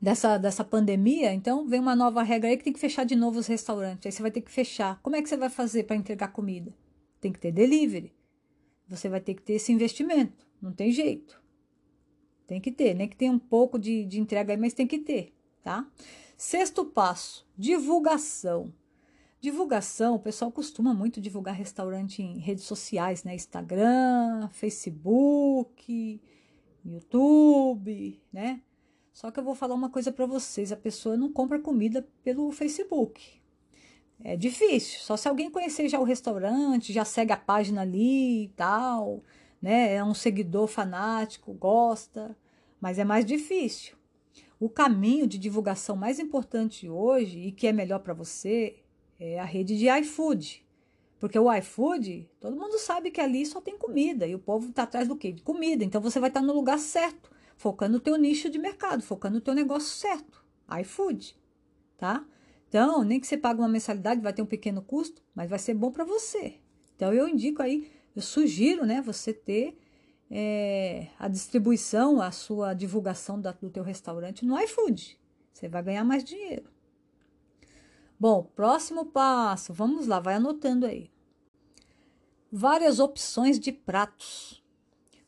dessa, 0.00 0.38
dessa 0.38 0.64
pandemia, 0.64 1.32
então 1.32 1.66
vem 1.66 1.80
uma 1.80 1.96
nova 1.96 2.22
regra 2.22 2.48
aí 2.48 2.56
que 2.56 2.64
tem 2.64 2.72
que 2.72 2.78
fechar 2.78 3.04
de 3.04 3.16
novo 3.16 3.38
os 3.38 3.46
restaurantes. 3.46 4.06
Aí 4.06 4.12
você 4.12 4.22
vai 4.22 4.30
ter 4.30 4.40
que 4.40 4.50
fechar. 4.50 5.00
Como 5.02 5.16
é 5.16 5.22
que 5.22 5.28
você 5.28 5.36
vai 5.36 5.50
fazer 5.50 5.84
para 5.84 5.96
entregar 5.96 6.28
comida? 6.28 6.72
Tem 7.20 7.32
que 7.32 7.38
ter 7.38 7.52
delivery. 7.52 8.12
Você 8.88 9.08
vai 9.08 9.20
ter 9.20 9.34
que 9.34 9.42
ter 9.42 9.54
esse 9.54 9.72
investimento. 9.72 10.46
Não 10.62 10.72
tem 10.72 10.90
jeito. 10.90 11.40
Tem 12.46 12.60
que 12.60 12.72
ter, 12.72 12.94
nem 12.94 13.06
que 13.06 13.16
tenha 13.16 13.30
um 13.30 13.38
pouco 13.38 13.78
de, 13.78 14.06
de 14.06 14.18
entrega 14.18 14.54
aí, 14.54 14.56
mas 14.56 14.72
tem 14.72 14.86
que 14.86 14.98
ter, 14.98 15.34
tá? 15.62 15.86
Sexto 16.34 16.82
passo: 16.84 17.46
divulgação. 17.56 18.72
Divulgação, 19.40 20.14
o 20.14 20.18
pessoal 20.18 20.50
costuma 20.50 20.94
muito 20.94 21.20
divulgar 21.20 21.54
restaurante 21.54 22.22
em 22.22 22.38
redes 22.38 22.64
sociais, 22.64 23.22
né? 23.22 23.34
Instagram, 23.34 24.48
Facebook, 24.50 26.20
YouTube, 26.84 28.20
né? 28.32 28.62
Só 29.18 29.30
que 29.30 29.40
eu 29.40 29.44
vou 29.44 29.54
falar 29.54 29.74
uma 29.74 29.90
coisa 29.90 30.12
para 30.12 30.26
vocês: 30.26 30.70
a 30.70 30.76
pessoa 30.76 31.16
não 31.16 31.32
compra 31.32 31.58
comida 31.58 32.06
pelo 32.22 32.52
Facebook. 32.52 33.40
É 34.22 34.36
difícil. 34.36 35.00
Só 35.00 35.16
se 35.16 35.28
alguém 35.28 35.50
conhecer 35.50 35.88
já 35.88 35.98
o 35.98 36.04
restaurante, 36.04 36.92
já 36.92 37.04
segue 37.04 37.32
a 37.32 37.36
página 37.36 37.82
ali 37.82 38.44
e 38.44 38.48
tal 38.50 39.22
né? 39.60 39.94
É 39.94 40.04
um 40.04 40.14
seguidor 40.14 40.66
fanático, 40.66 41.52
gosta, 41.52 42.36
mas 42.80 42.98
é 42.98 43.04
mais 43.04 43.24
difícil. 43.24 43.96
O 44.58 44.68
caminho 44.68 45.26
de 45.26 45.38
divulgação 45.38 45.96
mais 45.96 46.18
importante 46.18 46.88
hoje 46.88 47.38
e 47.40 47.52
que 47.52 47.66
é 47.66 47.72
melhor 47.72 48.00
para 48.00 48.14
você 48.14 48.76
é 49.18 49.38
a 49.38 49.44
rede 49.44 49.76
de 49.76 49.88
iFood. 49.88 50.64
Porque 51.20 51.38
o 51.38 51.52
iFood, 51.52 52.28
todo 52.40 52.56
mundo 52.56 52.78
sabe 52.78 53.10
que 53.10 53.20
ali 53.20 53.44
só 53.44 53.60
tem 53.60 53.76
comida 53.76 54.26
e 54.26 54.34
o 54.34 54.38
povo 54.38 54.68
está 54.68 54.84
atrás 54.84 55.08
do 55.08 55.16
quê? 55.16 55.32
De 55.32 55.42
comida. 55.42 55.84
Então 55.84 56.00
você 56.00 56.20
vai 56.20 56.30
estar 56.30 56.40
tá 56.40 56.46
no 56.46 56.54
lugar 56.54 56.78
certo, 56.78 57.30
focando 57.58 57.94
no 57.94 58.00
teu 58.00 58.16
nicho 58.16 58.48
de 58.48 58.58
mercado, 58.58 59.02
focando 59.02 59.34
no 59.34 59.40
teu 59.42 59.52
negócio 59.52 59.90
certo. 59.90 60.42
iFood, 60.80 61.36
tá? 61.98 62.24
Então, 62.68 63.02
nem 63.02 63.18
que 63.20 63.26
você 63.26 63.36
pague 63.36 63.60
uma 63.60 63.68
mensalidade, 63.68 64.20
vai 64.20 64.32
ter 64.32 64.40
um 64.40 64.46
pequeno 64.46 64.80
custo, 64.80 65.22
mas 65.34 65.50
vai 65.50 65.58
ser 65.58 65.74
bom 65.74 65.90
para 65.90 66.04
você. 66.04 66.60
Então 66.94 67.12
eu 67.12 67.28
indico 67.28 67.62
aí 67.62 67.90
eu 68.14 68.22
sugiro 68.22 68.84
né, 68.84 69.00
você 69.00 69.32
ter 69.32 69.78
é, 70.30 71.08
a 71.18 71.28
distribuição, 71.28 72.20
a 72.20 72.30
sua 72.32 72.74
divulgação 72.74 73.40
da, 73.40 73.52
do 73.52 73.70
teu 73.70 73.82
restaurante 73.82 74.44
no 74.44 74.58
iFood. 74.60 75.18
Você 75.52 75.68
vai 75.68 75.82
ganhar 75.82 76.04
mais 76.04 76.24
dinheiro. 76.24 76.68
Bom, 78.18 78.42
próximo 78.42 79.06
passo, 79.06 79.72
vamos 79.72 80.06
lá, 80.06 80.18
vai 80.18 80.34
anotando 80.34 80.86
aí. 80.86 81.10
Várias 82.50 82.98
opções 82.98 83.58
de 83.58 83.70
pratos. 83.70 84.64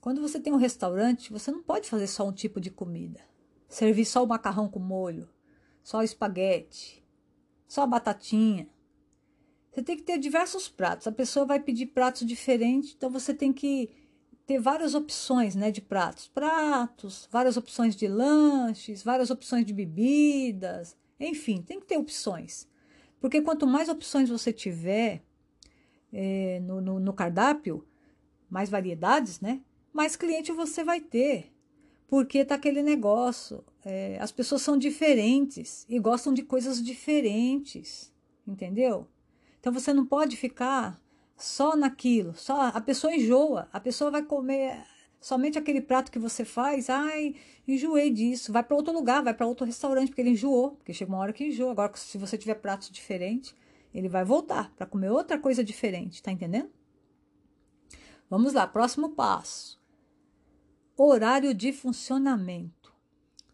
Quando 0.01 0.23
você 0.23 0.41
tem 0.41 0.53
um 0.53 0.57
restaurante, 0.57 1.31
você 1.31 1.51
não 1.51 1.63
pode 1.63 1.89
fazer 1.89 2.07
só 2.07 2.27
um 2.27 2.33
tipo 2.33 2.61
de 2.61 2.71
comida. 2.71 3.21
Servir 3.69 4.05
só 4.05 4.25
o 4.25 4.27
macarrão 4.27 4.69
com 4.69 4.81
molho, 4.81 5.29
só 5.83 5.99
o 5.99 6.03
espaguete, 6.03 7.05
só 7.69 7.83
a 7.83 7.87
batatinha. 7.87 8.69
Você 9.71 9.83
tem 9.83 9.97
que 9.97 10.03
ter 10.03 10.19
diversos 10.19 10.69
pratos. 10.69 11.07
A 11.07 11.13
pessoa 11.13 11.47
vai 11.47 11.61
pedir 11.61 11.87
pratos 11.87 12.27
diferentes, 12.27 12.95
então 12.97 13.11
você 13.11 13.33
tem 13.33 13.53
que 13.53 13.91
ter 14.47 14.59
várias 14.59 14.95
opções 14.95 15.55
né, 15.55 15.71
de 15.71 15.81
pratos. 15.81 16.27
Pratos, 16.27 17.29
várias 17.31 17.57
opções 17.57 17.95
de 17.95 18.09
lanches, 18.09 19.03
várias 19.03 19.31
opções 19.31 19.65
de 19.65 19.73
bebidas. 19.73 20.97
Enfim, 21.21 21.63
tem 21.63 21.79
que 21.79 21.87
ter 21.87 21.99
opções. 21.99 22.67
Porque 23.21 23.43
quanto 23.43 23.67
mais 23.67 23.89
opções 23.89 24.31
você 24.31 24.53
tiver 24.53 25.23
é, 26.13 26.59
no, 26.61 26.81
no, 26.81 26.99
no 26.99 27.13
cardápio, 27.13 27.87
mais 28.49 28.69
variedades, 28.69 29.41
né? 29.41 29.61
Mais 29.93 30.17
cliente 30.17 30.53
você 30.53 30.85
vai 30.85 31.01
ter. 31.01 31.53
Porque 32.07 32.45
tá 32.45 32.57
aquele 32.57 32.83
negócio. 32.83 33.65
É, 33.85 34.19
as 34.21 34.33
pessoas 34.33 34.63
são 34.63 34.77
diferentes 34.77 35.87
e 35.89 35.99
gostam 35.99 36.35
de 36.35 36.43
coisas 36.43 36.83
diferentes. 36.83 38.13
Entendeu? 38.47 39.07
Então 39.61 39.73
você 39.73 39.93
não 39.93 40.07
pode 40.07 40.37
ficar 40.37 41.01
só 41.37 41.75
naquilo, 41.77 42.35
só 42.35 42.69
a 42.69 42.81
pessoa 42.81 43.15
enjoa, 43.15 43.69
a 43.73 43.81
pessoa 43.81 44.11
vai 44.11 44.23
comer 44.23 44.85
somente 45.21 45.59
aquele 45.59 45.81
prato 45.81 46.11
que 46.11 46.19
você 46.19 46.45
faz, 46.45 46.89
ai, 46.91 47.35
enjoei 47.67 48.11
disso, 48.11 48.53
vai 48.53 48.63
para 48.63 48.77
outro 48.77 48.93
lugar, 48.93 49.23
vai 49.23 49.35
para 49.35 49.47
outro 49.47 49.67
restaurante 49.67 50.09
porque 50.09 50.21
ele 50.21 50.31
enjoou, 50.31 50.73
porque 50.73 50.93
chega 50.93 51.11
uma 51.11 51.19
hora 51.19 51.33
que 51.33 51.47
enjoa. 51.47 51.73
Agora 51.73 51.93
se 51.95 52.19
você 52.19 52.37
tiver 52.37 52.55
pratos 52.55 52.91
diferentes, 52.91 53.55
ele 53.93 54.09
vai 54.09 54.25
voltar 54.25 54.73
para 54.77 54.87
comer 54.87 55.11
outra 55.11 55.39
coisa 55.39 55.65
diferente, 55.65 56.23
tá 56.23 56.31
entendendo? 56.31 56.71
Vamos 58.29 58.53
lá, 58.53 58.67
próximo 58.67 59.11
passo. 59.11 59.80
Horário 61.03 61.55
de 61.55 61.73
funcionamento. 61.73 62.93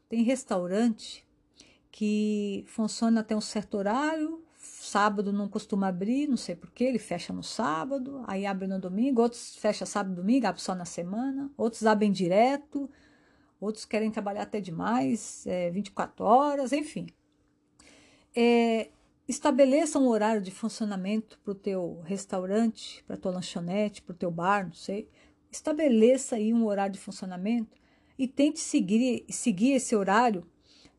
Tem 0.09 0.25
restaurante 0.25 1.25
que 1.93 2.65
funciona 2.67 3.21
até 3.21 3.37
um 3.37 3.41
certo 3.41 3.77
horário, 3.77 4.43
sábado 4.57 5.33
não 5.33 5.49
costuma 5.49 5.87
abrir, 5.87 6.27
não 6.27 6.37
sei 6.37 6.57
porquê, 6.57 6.83
ele 6.83 6.99
fecha 6.99 7.33
no 7.33 7.45
sábado, 7.45 8.25
aí 8.27 8.45
abre 8.45 8.67
no 8.67 8.81
domingo, 8.81 9.23
outros 9.23 9.55
fecha 9.55 9.87
sábado 9.87 10.15
e 10.15 10.17
domingo, 10.17 10.45
abre 10.45 10.61
só 10.61 10.75
na 10.75 10.85
semana, 10.85 11.49
outros 11.57 11.87
abrem 11.87 12.11
direto, 12.11 12.91
outros 13.61 13.85
querem 13.85 14.11
trabalhar 14.11 14.43
até 14.43 14.61
demais, 14.61 15.47
é, 15.47 15.71
24 15.71 16.25
horas, 16.25 16.73
enfim. 16.73 17.07
É, 18.35 18.89
estabeleça 19.29 20.01
um 20.01 20.09
horário 20.09 20.43
de 20.43 20.51
funcionamento 20.51 21.39
para 21.45 21.53
o 21.53 21.55
teu 21.55 22.01
restaurante, 22.07 23.05
para 23.07 23.15
a 23.15 23.19
tua 23.21 23.31
lanchonete, 23.31 24.03
para 24.03 24.15
o 24.15 24.17
teu 24.17 24.33
bar, 24.33 24.67
não 24.67 24.75
sei. 24.75 25.09
Estabeleça 25.57 26.37
aí 26.37 26.53
um 26.53 26.67
horário 26.67 26.93
de 26.93 27.01
funcionamento 27.01 27.77
e 28.19 28.29
tente 28.29 28.61
seguir, 28.61 29.25
seguir 29.29 29.73
esse 29.73 29.97
horário 29.97 30.47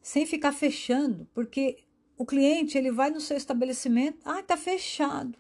sem 0.02 0.26
ficar 0.26 0.52
fechando, 0.52 1.28
porque 1.34 1.80
o 2.18 2.26
cliente 2.26 2.78
ele 2.78 2.92
vai 2.92 3.10
no 3.10 3.20
seu 3.20 3.38
estabelecimento, 3.38 4.20
ah, 4.26 4.40
está 4.40 4.58
fechado. 4.58 5.38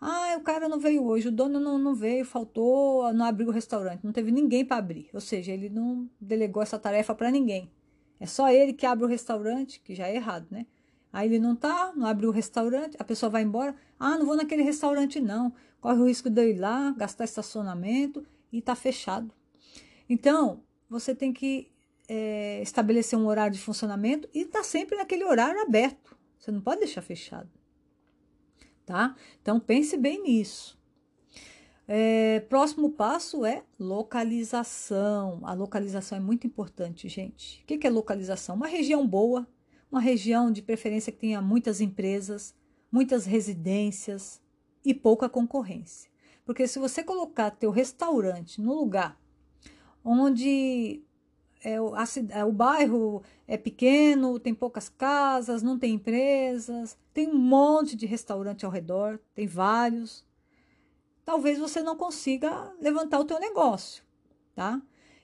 Ah, 0.00 0.36
o 0.38 0.42
cara 0.42 0.68
não 0.68 0.78
veio 0.78 1.04
hoje, 1.04 1.28
o 1.28 1.32
dono 1.32 1.60
não, 1.60 1.78
não 1.78 1.94
veio, 1.94 2.24
faltou, 2.24 3.12
não 3.12 3.24
abriu 3.24 3.48
o 3.48 3.52
restaurante, 3.52 4.04
não 4.04 4.12
teve 4.12 4.30
ninguém 4.30 4.64
para 4.64 4.78
abrir. 4.78 5.08
Ou 5.12 5.20
seja, 5.20 5.52
ele 5.52 5.68
não 5.68 6.08
delegou 6.20 6.62
essa 6.62 6.78
tarefa 6.78 7.14
para 7.14 7.30
ninguém. 7.30 7.70
É 8.18 8.26
só 8.26 8.50
ele 8.50 8.72
que 8.72 8.86
abre 8.86 9.04
o 9.04 9.08
restaurante, 9.08 9.80
que 9.80 9.94
já 9.94 10.08
é 10.08 10.16
errado, 10.16 10.46
né? 10.50 10.66
Aí 11.12 11.28
ele 11.28 11.38
não 11.38 11.56
tá, 11.56 11.92
não 11.96 12.06
abriu 12.06 12.28
o 12.28 12.32
restaurante, 12.32 12.96
a 12.98 13.04
pessoa 13.04 13.30
vai 13.30 13.42
embora. 13.42 13.74
Ah, 13.98 14.16
não 14.16 14.26
vou 14.26 14.36
naquele 14.36 14.62
restaurante 14.62 15.20
não. 15.20 15.52
Corre 15.80 16.00
o 16.00 16.06
risco 16.06 16.30
de 16.30 16.40
eu 16.40 16.50
ir 16.50 16.58
lá, 16.58 16.92
gastar 16.96 17.24
estacionamento 17.24 18.24
e 18.52 18.60
tá 18.62 18.74
fechado. 18.74 19.32
Então, 20.08 20.62
você 20.88 21.14
tem 21.14 21.32
que 21.32 21.70
é, 22.08 22.60
estabelecer 22.60 23.16
um 23.18 23.26
horário 23.26 23.54
de 23.54 23.60
funcionamento 23.60 24.28
e 24.34 24.44
tá 24.44 24.64
sempre 24.64 24.96
naquele 24.96 25.24
horário 25.24 25.60
aberto. 25.62 26.16
Você 26.38 26.50
não 26.50 26.60
pode 26.60 26.80
deixar 26.80 27.02
fechado. 27.02 27.48
Tá? 28.84 29.14
Então 29.40 29.60
pense 29.60 29.96
bem 29.96 30.22
nisso. 30.22 30.76
É, 31.86 32.40
próximo 32.48 32.90
passo 32.90 33.44
é 33.44 33.62
localização. 33.78 35.40
A 35.44 35.54
localização 35.54 36.18
é 36.18 36.20
muito 36.20 36.46
importante, 36.46 37.08
gente. 37.08 37.62
O 37.62 37.66
que 37.66 37.86
é 37.86 37.90
localização? 37.90 38.56
Uma 38.56 38.66
região 38.66 39.06
boa, 39.06 39.46
uma 39.90 40.00
região 40.00 40.50
de 40.50 40.62
preferência 40.62 41.12
que 41.12 41.18
tenha 41.18 41.42
muitas 41.42 41.80
empresas, 41.80 42.54
muitas 42.90 43.26
residências 43.26 44.40
e 44.84 44.94
pouca 44.94 45.28
concorrência. 45.28 46.10
Porque 46.44 46.66
se 46.66 46.78
você 46.78 47.02
colocar 47.02 47.50
teu 47.50 47.70
restaurante 47.70 48.60
no 48.60 48.74
lugar 48.74 49.20
onde 50.04 51.02
é, 51.62 51.76
a, 51.76 52.38
é, 52.38 52.44
o 52.44 52.52
bairro 52.52 53.22
é 53.46 53.56
pequeno, 53.56 54.38
tem 54.38 54.54
poucas 54.54 54.88
casas, 54.88 55.62
não 55.62 55.78
tem 55.78 55.94
empresas, 55.94 56.96
tem 57.12 57.28
um 57.28 57.38
monte 57.38 57.96
de 57.96 58.06
restaurante 58.06 58.64
ao 58.64 58.70
redor, 58.70 59.20
tem 59.34 59.46
vários. 59.46 60.24
Talvez 61.24 61.58
você 61.58 61.82
não 61.82 61.96
consiga 61.96 62.72
levantar 62.80 63.20
o 63.20 63.24
teu 63.24 63.38
negócio, 63.38 64.02
tá? 64.54 64.80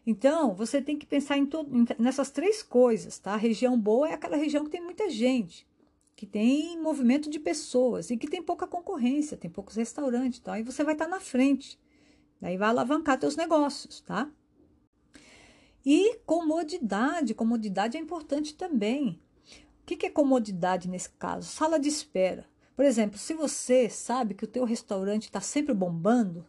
Então, 0.07 0.55
você 0.55 0.81
tem 0.81 0.97
que 0.97 1.05
pensar 1.05 1.37
em 1.37 1.45
todo, 1.45 1.69
nessas 1.99 2.31
três 2.31 2.63
coisas, 2.63 3.19
tá? 3.19 3.33
A 3.33 3.37
região 3.37 3.79
boa 3.79 4.09
é 4.09 4.15
aquela 4.15 4.37
região 4.37 4.65
que 4.65 4.71
tem 4.71 4.81
muita 4.81 5.11
gente, 5.11 5.67
que 6.15 6.25
tem 6.25 6.81
movimento 6.81 7.29
de 7.29 7.41
pessoas 7.41 8.09
e 8.09 8.17
que 8.17 8.29
tem 8.29 8.41
pouca 8.41 8.69
concorrência, 8.69 9.37
tem 9.37 9.51
poucos 9.51 9.75
restaurantes, 9.75 10.39
então 10.39 10.55
aí 10.55 10.63
você 10.63 10.85
vai 10.85 10.95
estar 10.95 11.09
na 11.09 11.19
frente. 11.19 11.77
Daí 12.41 12.57
vai 12.57 12.69
alavancar 12.69 13.19
teus 13.19 13.35
negócios, 13.35 14.01
tá? 14.01 14.31
E 15.85 16.17
comodidade, 16.25 17.35
comodidade 17.35 17.97
é 17.97 18.01
importante 18.01 18.55
também. 18.55 19.21
O 19.83 19.87
que 19.87 20.07
é 20.07 20.11
comodidade 20.11 20.89
nesse 20.89 21.11
caso? 21.11 21.49
Sala 21.49 21.79
de 21.81 21.89
espera. 21.89 22.47
Por 22.77 22.85
exemplo, 22.85 23.19
se 23.19 23.35
você 23.35 23.89
sabe 23.89 24.35
que 24.35 24.45
o 24.45 24.49
teu 24.49 24.65
restaurante 24.65 25.25
está 25.25 25.41
sempre 25.41 25.73
bombando, 25.73 26.47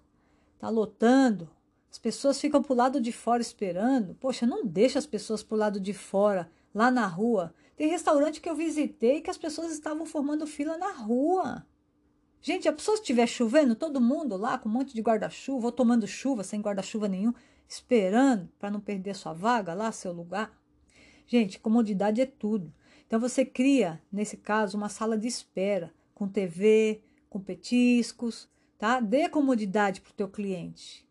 está 0.55 0.69
lotando, 0.69 1.49
as 1.89 1.97
pessoas 1.97 2.39
ficam 2.39 2.61
para 2.61 2.73
o 2.73 2.75
lado 2.75 3.01
de 3.01 3.11
fora 3.11 3.41
esperando. 3.41 4.15
Poxa, 4.15 4.45
não 4.45 4.65
deixa 4.65 4.99
as 4.99 5.05
pessoas 5.05 5.41
para 5.41 5.55
o 5.55 5.57
lado 5.57 5.79
de 5.79 5.93
fora, 5.93 6.51
lá 6.73 6.91
na 6.91 7.07
rua. 7.07 7.53
Tem 7.75 7.89
restaurante 7.89 8.41
que 8.41 8.49
eu 8.49 8.55
visitei 8.55 9.21
que 9.21 9.29
as 9.29 9.37
pessoas 9.37 9.71
estavam 9.71 10.05
formando 10.05 10.45
fila 10.45 10.77
na 10.77 10.91
rua. 10.91 11.65
Gente, 12.41 12.67
a 12.67 12.73
pessoa 12.73 12.95
estiver 12.95 13.27
chovendo, 13.27 13.75
todo 13.75 13.99
mundo 14.01 14.37
lá 14.37 14.57
com 14.57 14.69
um 14.69 14.71
monte 14.71 14.93
de 14.93 15.01
guarda-chuva, 15.01 15.67
ou 15.67 15.71
tomando 15.71 16.07
chuva 16.07 16.43
sem 16.43 16.61
guarda-chuva 16.61 17.07
nenhum, 17.07 17.33
esperando 17.67 18.49
para 18.59 18.71
não 18.71 18.79
perder 18.79 19.15
sua 19.15 19.33
vaga 19.33 19.73
lá, 19.73 19.91
seu 19.91 20.13
lugar. 20.13 20.57
Gente, 21.25 21.59
comodidade 21.59 22.21
é 22.21 22.25
tudo. 22.25 22.73
Então 23.05 23.19
você 23.19 23.45
cria, 23.45 24.01
nesse 24.11 24.37
caso, 24.37 24.77
uma 24.77 24.89
sala 24.89 25.17
de 25.17 25.27
espera 25.27 25.93
com 26.13 26.27
TV, 26.27 27.01
com 27.29 27.39
petiscos, 27.39 28.49
tá? 28.77 28.99
Dê 28.99 29.29
comodidade 29.29 30.01
para 30.01 30.11
o 30.11 30.15
teu 30.15 30.27
cliente. 30.27 31.06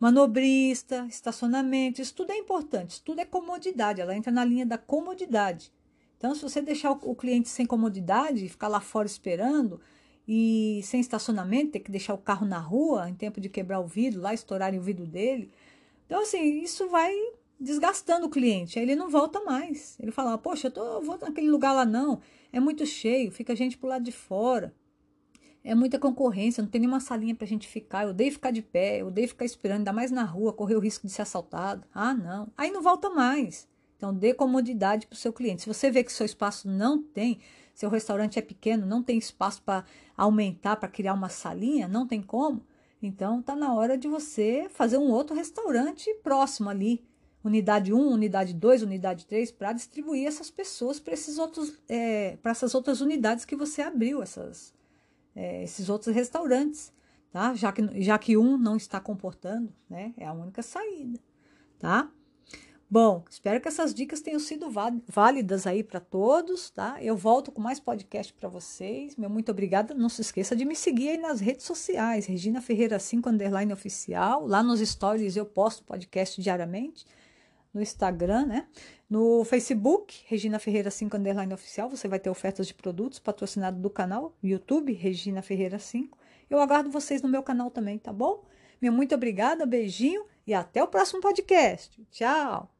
Manobrista, 0.00 1.06
estacionamento, 1.08 2.00
isso 2.00 2.14
tudo 2.14 2.30
é 2.30 2.36
importante, 2.36 2.90
isso 2.90 3.02
tudo 3.04 3.20
é 3.20 3.24
comodidade, 3.24 4.00
ela 4.00 4.16
entra 4.16 4.30
na 4.30 4.44
linha 4.44 4.64
da 4.64 4.78
comodidade. 4.78 5.72
Então, 6.16 6.34
se 6.34 6.42
você 6.42 6.60
deixar 6.60 6.90
o 6.90 7.14
cliente 7.14 7.48
sem 7.48 7.66
comodidade, 7.66 8.48
ficar 8.48 8.68
lá 8.68 8.80
fora 8.80 9.06
esperando 9.06 9.80
e 10.26 10.80
sem 10.84 11.00
estacionamento, 11.00 11.72
ter 11.72 11.80
que 11.80 11.90
deixar 11.90 12.14
o 12.14 12.18
carro 12.18 12.46
na 12.46 12.58
rua 12.58 13.08
em 13.08 13.14
tempo 13.14 13.40
de 13.40 13.48
quebrar 13.48 13.80
o 13.80 13.86
vidro, 13.86 14.20
lá 14.20 14.34
estourarem 14.34 14.78
o 14.78 14.82
vidro 14.82 15.06
dele. 15.06 15.50
Então, 16.06 16.22
assim, 16.22 16.60
isso 16.60 16.88
vai 16.88 17.12
desgastando 17.58 18.26
o 18.26 18.30
cliente. 18.30 18.78
Aí 18.78 18.84
ele 18.84 18.96
não 18.96 19.08
volta 19.08 19.40
mais. 19.40 19.98
Ele 20.00 20.10
fala: 20.10 20.38
Poxa, 20.38 20.68
eu, 20.68 20.70
tô, 20.72 20.84
eu 20.84 21.02
vou 21.02 21.18
naquele 21.18 21.50
lugar 21.50 21.72
lá 21.72 21.84
não, 21.84 22.20
é 22.52 22.60
muito 22.60 22.84
cheio, 22.86 23.32
fica 23.32 23.54
gente 23.54 23.76
pro 23.76 23.88
lado 23.88 24.04
de 24.04 24.12
fora. 24.12 24.74
É 25.64 25.74
muita 25.74 25.98
concorrência, 25.98 26.62
não 26.62 26.70
tem 26.70 26.80
nenhuma 26.80 27.00
salinha 27.00 27.34
pra 27.34 27.46
gente 27.46 27.68
ficar. 27.68 28.04
Eu 28.04 28.10
odeio 28.10 28.32
ficar 28.32 28.50
de 28.50 28.62
pé, 28.62 29.00
eu 29.00 29.08
odeio 29.08 29.28
ficar 29.28 29.44
esperando, 29.44 29.78
ainda 29.78 29.92
mais 29.92 30.10
na 30.10 30.24
rua, 30.24 30.52
correr 30.52 30.76
o 30.76 30.80
risco 30.80 31.06
de 31.06 31.12
ser 31.12 31.22
assaltado. 31.22 31.84
Ah, 31.92 32.14
não. 32.14 32.48
Aí 32.56 32.70
não 32.70 32.82
volta 32.82 33.10
mais. 33.10 33.68
Então, 33.96 34.14
dê 34.14 34.32
comodidade 34.32 35.06
para 35.06 35.14
o 35.14 35.18
seu 35.18 35.32
cliente. 35.32 35.62
Se 35.62 35.68
você 35.68 35.90
vê 35.90 36.04
que 36.04 36.12
seu 36.12 36.24
espaço 36.24 36.68
não 36.68 37.02
tem, 37.02 37.40
seu 37.74 37.90
restaurante 37.90 38.38
é 38.38 38.42
pequeno, 38.42 38.86
não 38.86 39.02
tem 39.02 39.18
espaço 39.18 39.62
para 39.62 39.84
aumentar, 40.16 40.74
para 40.76 40.88
criar 40.88 41.14
uma 41.14 41.28
salinha, 41.28 41.86
não 41.86 42.08
tem 42.08 42.20
como, 42.20 42.64
então 43.00 43.40
tá 43.40 43.54
na 43.54 43.72
hora 43.72 43.96
de 43.96 44.08
você 44.08 44.66
fazer 44.70 44.98
um 44.98 45.10
outro 45.12 45.36
restaurante 45.36 46.12
próximo 46.22 46.68
ali, 46.68 47.04
unidade 47.44 47.92
1, 47.92 47.96
unidade 47.96 48.52
2, 48.52 48.82
unidade 48.82 49.26
3, 49.26 49.52
para 49.52 49.72
distribuir 49.72 50.26
essas 50.26 50.50
pessoas 50.50 50.98
para 50.98 51.14
é, 51.88 52.36
para 52.42 52.50
essas 52.50 52.74
outras 52.74 53.00
unidades 53.00 53.44
que 53.44 53.54
você 53.54 53.80
abriu, 53.80 54.22
essas, 54.22 54.74
é, 55.38 55.62
esses 55.62 55.88
outros 55.88 56.12
restaurantes, 56.12 56.92
tá? 57.30 57.54
Já 57.54 57.70
que, 57.70 58.02
já 58.02 58.18
que 58.18 58.36
um 58.36 58.58
não 58.58 58.76
está 58.76 59.00
comportando, 59.00 59.72
né? 59.88 60.12
É 60.16 60.26
a 60.26 60.32
única 60.32 60.62
saída, 60.62 61.20
tá? 61.78 62.10
Bom, 62.90 63.22
espero 63.30 63.60
que 63.60 63.68
essas 63.68 63.94
dicas 63.94 64.20
tenham 64.20 64.40
sido 64.40 64.66
válidas 65.06 65.66
aí 65.66 65.84
para 65.84 66.00
todos, 66.00 66.70
tá? 66.70 66.96
Eu 67.02 67.16
volto 67.16 67.52
com 67.52 67.60
mais 67.60 67.78
podcast 67.78 68.32
para 68.32 68.48
vocês. 68.48 69.14
Meu 69.14 69.28
muito 69.28 69.52
obrigada. 69.52 69.94
Não 69.94 70.08
se 70.08 70.22
esqueça 70.22 70.56
de 70.56 70.64
me 70.64 70.74
seguir 70.74 71.10
aí 71.10 71.18
nas 71.18 71.38
redes 71.38 71.66
sociais, 71.66 72.24
Regina 72.24 72.62
Ferreira 72.62 72.98
5 72.98 73.28
underline 73.28 73.72
oficial. 73.72 74.46
Lá 74.46 74.62
nos 74.62 74.80
stories 74.80 75.36
eu 75.36 75.44
posto 75.44 75.84
podcast 75.84 76.40
diariamente 76.40 77.04
no 77.72 77.80
Instagram, 77.80 78.46
né? 78.46 78.66
No 79.08 79.44
Facebook, 79.44 80.24
Regina 80.26 80.58
Ferreira 80.58 80.90
5 80.90 81.16
underline 81.16 81.52
oficial, 81.52 81.88
você 81.88 82.08
vai 82.08 82.18
ter 82.18 82.30
ofertas 82.30 82.66
de 82.66 82.74
produtos 82.74 83.18
patrocinado 83.18 83.80
do 83.80 83.90
canal, 83.90 84.36
YouTube, 84.42 84.92
Regina 84.92 85.42
Ferreira 85.42 85.78
5. 85.78 86.16
Eu 86.50 86.60
aguardo 86.60 86.90
vocês 86.90 87.22
no 87.22 87.28
meu 87.28 87.42
canal 87.42 87.70
também, 87.70 87.98
tá 87.98 88.12
bom? 88.12 88.44
Meu 88.80 88.92
muito 88.92 89.14
obrigada, 89.14 89.66
beijinho 89.66 90.24
e 90.46 90.54
até 90.54 90.82
o 90.82 90.88
próximo 90.88 91.20
podcast. 91.20 92.02
Tchau! 92.10 92.77